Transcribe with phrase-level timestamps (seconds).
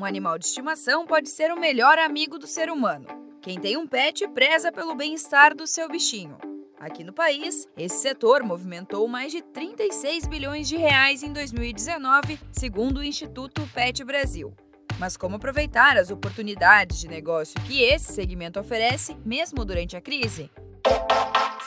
[0.00, 3.06] Um animal de estimação pode ser o melhor amigo do ser humano.
[3.42, 6.38] Quem tem um pet preza pelo bem-estar do seu bichinho.
[6.78, 13.00] Aqui no país, esse setor movimentou mais de 36 bilhões de reais em 2019, segundo
[13.00, 14.56] o Instituto Pet Brasil.
[14.98, 20.50] Mas como aproveitar as oportunidades de negócio que esse segmento oferece, mesmo durante a crise?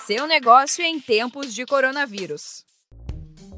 [0.07, 2.65] Seu negócio em tempos de coronavírus.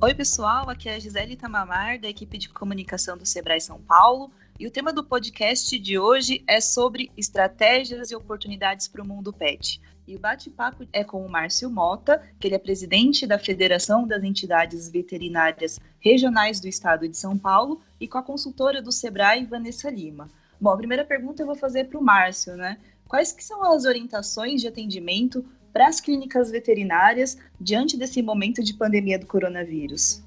[0.01, 4.29] Oi, pessoal, aqui é a Gisele Tamamar, da equipe de comunicação do Sebrae São Paulo.
[4.59, 9.31] E o tema do podcast de hoje é sobre estratégias e oportunidades para o mundo
[9.31, 9.81] pet.
[10.05, 14.21] E o bate-papo é com o Márcio Mota, que ele é presidente da Federação das
[14.21, 19.89] Entidades Veterinárias Regionais do Estado de São Paulo, e com a consultora do Sebrae, Vanessa
[19.89, 20.29] Lima.
[20.59, 22.77] Bom, a primeira pergunta eu vou fazer para o Márcio, né?
[23.07, 28.73] Quais que são as orientações de atendimento para as clínicas veterinárias diante desse momento de
[28.73, 30.23] pandemia do coronavírus?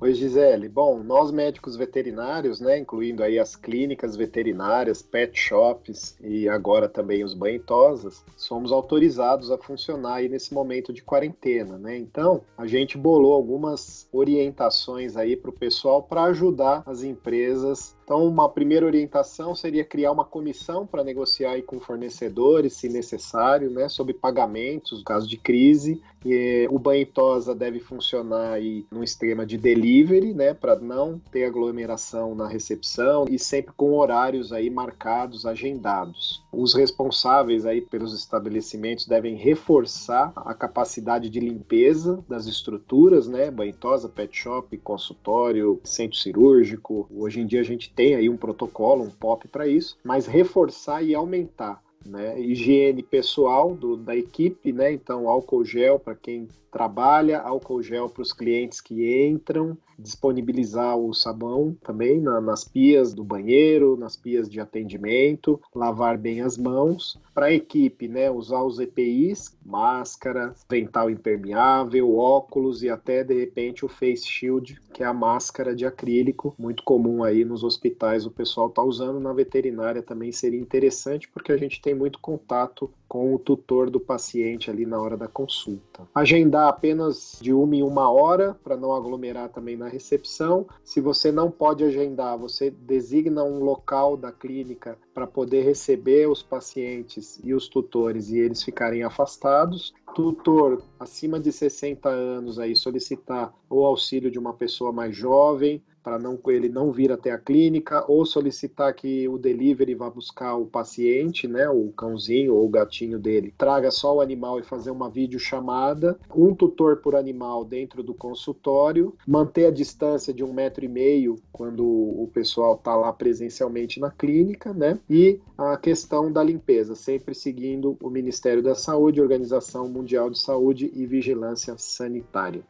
[0.00, 0.68] Oi, Gisele.
[0.68, 7.24] Bom, nós médicos veterinários, né, incluindo aí as clínicas veterinárias, pet shops e agora também
[7.24, 11.98] os banhitosas, somos autorizados a funcionar aí nesse momento de quarentena, né?
[11.98, 18.26] Então, a gente bolou algumas orientações aí para o pessoal para ajudar as empresas então,
[18.26, 23.88] uma primeira orientação seria criar uma comissão para negociar aí com fornecedores, se necessário, né,
[23.88, 26.02] sobre pagamentos, caso de crise.
[26.26, 31.44] E, o banho tosa deve funcionar aí num esquema de delivery, né, para não ter
[31.44, 36.42] aglomeração na recepção e sempre com horários aí marcados, agendados.
[36.50, 43.72] Os responsáveis aí pelos estabelecimentos devem reforçar a capacidade de limpeza das estruturas, né, banho
[43.72, 47.08] tosa, pet shop, consultório, centro cirúrgico.
[47.14, 51.02] Hoje em dia a gente tem aí um protocolo, um POP para isso, mas reforçar
[51.02, 52.40] e aumentar né?
[52.40, 54.92] Higiene pessoal do, da equipe, né?
[54.92, 61.12] Então álcool gel para quem trabalha, álcool gel para os clientes que entram, disponibilizar o
[61.12, 67.18] sabão também na, nas pias do banheiro, nas pias de atendimento, lavar bem as mãos.
[67.34, 73.84] Para a equipe, né, usar os EPIs, máscara, dental impermeável, óculos e até de repente
[73.84, 78.30] o face shield, que é a máscara de acrílico, muito comum aí nos hospitais o
[78.30, 83.34] pessoal está usando, na veterinária também seria interessante porque a gente tem muito contato com
[83.34, 86.06] o tutor do paciente ali na hora da consulta.
[86.14, 90.66] Agendar apenas de uma em uma hora para não aglomerar também na recepção.
[90.84, 96.40] Se você não pode agendar, você designa um local da clínica para poder receber os
[96.40, 99.92] pacientes e os tutores e eles ficarem afastados.
[100.14, 106.18] Tutor acima de 60 anos aí solicitar o auxílio de uma pessoa mais jovem, para
[106.18, 110.66] não ele não vir até a clínica ou solicitar que o delivery vá buscar o
[110.66, 115.10] paciente, né, o cãozinho ou o gatinho dele, traga só o animal e fazer uma
[115.10, 120.88] videochamada, um tutor por animal dentro do consultório, manter a distância de um metro e
[120.88, 126.94] meio quando o pessoal está lá presencialmente na clínica, né, e a questão da limpeza,
[126.94, 132.62] sempre seguindo o Ministério da Saúde, Organização Mundial de Saúde e Vigilância Sanitária.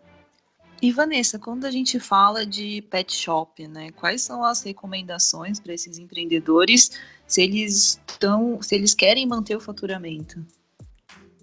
[0.83, 5.75] E Vanessa, quando a gente fala de pet shop, né, quais são as recomendações para
[5.75, 6.91] esses empreendedores
[7.27, 10.45] se eles estão, se eles querem manter o faturamento?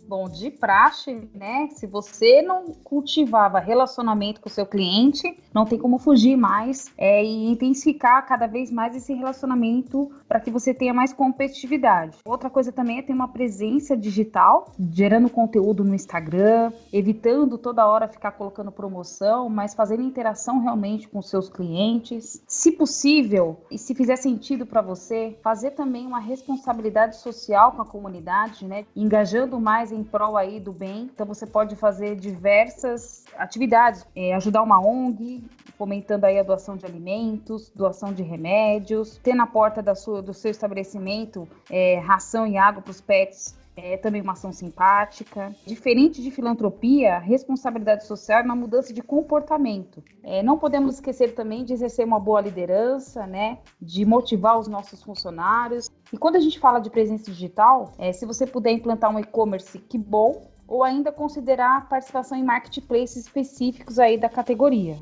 [0.08, 1.68] Bom, de praxe, né?
[1.72, 7.22] Se você não cultivava relacionamento com o seu cliente, não tem como fugir mais é,
[7.22, 12.18] e intensificar cada vez mais esse relacionamento para que você tenha mais competitividade.
[12.24, 18.08] Outra coisa também é ter uma presença digital, gerando conteúdo no Instagram, evitando toda hora
[18.08, 22.42] ficar colocando promoção, mas fazendo interação realmente com seus clientes.
[22.48, 27.86] Se possível, e se fizer sentido para você, fazer também uma responsabilidade social com a
[27.86, 28.86] comunidade, né?
[28.96, 31.10] Engajando mais em prol aí do bem.
[31.14, 35.44] Então você pode fazer diversas atividades, é, ajudar uma ONG,
[35.78, 40.34] fomentando aí a doação de alimentos, doação de remédios, ter na porta da sua, do
[40.34, 45.56] seu estabelecimento é, ração e água para os pets é também uma ação simpática.
[45.66, 50.04] Diferente de filantropia, responsabilidade social é uma mudança de comportamento.
[50.24, 53.60] É, não podemos esquecer também de exercer uma boa liderança, né?
[53.80, 55.90] De motivar os nossos funcionários.
[56.12, 59.78] E quando a gente fala de presença digital, é, se você puder implantar um e-commerce,
[59.78, 64.98] que bom, ou ainda considerar participação em marketplaces específicos aí da categoria.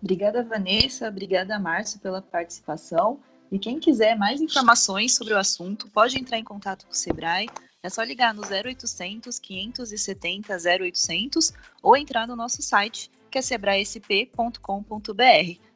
[0.00, 1.08] Obrigada, Vanessa.
[1.08, 3.18] Obrigada, Márcio, pela participação.
[3.54, 7.48] E quem quiser mais informações sobre o assunto, pode entrar em contato com o Sebrae.
[7.84, 14.58] É só ligar no 0800 570 0800 ou entrar no nosso site, que é sebraesp.com.br.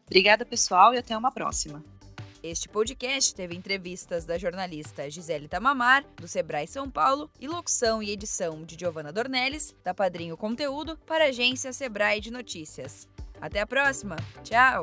[0.07, 1.85] Obrigada, pessoal, e até uma próxima.
[2.43, 8.11] Este podcast teve entrevistas da jornalista Gisele Tamamar, do Sebrae São Paulo, e locução e
[8.11, 13.09] edição de Giovana Dornelles, da Padrinho Conteúdo, para a agência Sebrae de Notícias.
[13.41, 14.17] Até a próxima.
[14.43, 14.83] Tchau!